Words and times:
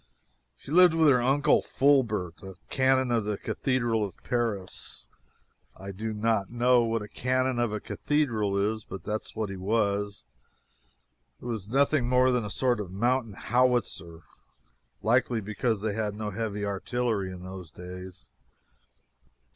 She 0.57 0.71
lived 0.71 0.95
with 0.95 1.07
her 1.09 1.21
uncle 1.21 1.61
Fulbert, 1.61 2.41
a 2.41 2.55
canon 2.71 3.11
of 3.11 3.23
the 3.23 3.37
cathedral 3.37 4.03
of 4.03 4.17
Paris. 4.23 5.07
I 5.77 5.91
do 5.91 6.11
not 6.11 6.49
know 6.49 6.81
what 6.81 7.03
a 7.03 7.07
canon 7.07 7.59
of 7.59 7.71
a 7.71 7.79
cathedral 7.79 8.57
is, 8.57 8.83
but 8.83 9.03
that 9.03 9.21
is 9.21 9.35
what 9.35 9.51
he 9.51 9.57
was. 9.57 10.23
He 11.39 11.45
was 11.45 11.69
nothing 11.69 12.09
more 12.09 12.31
than 12.31 12.43
a 12.43 12.49
sort 12.49 12.79
of 12.79 12.87
a 12.87 12.93
mountain 12.93 13.33
howitzer, 13.33 14.21
likely, 15.03 15.39
because 15.39 15.81
they 15.83 15.93
had 15.93 16.15
no 16.15 16.31
heavy 16.31 16.65
artillery 16.65 17.31
in 17.31 17.43
those 17.43 17.69
days. 17.69 18.27